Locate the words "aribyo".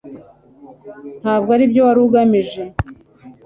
1.55-1.81